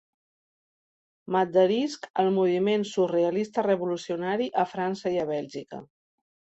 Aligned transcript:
M'adherisc 1.35 2.09
al 2.25 2.31
moviment 2.39 2.87
surrealista-revolucionari 2.95 4.53
a 4.65 4.69
França 4.75 5.17
i 5.19 5.25
a 5.25 5.31
Bèlgica. 5.35 5.87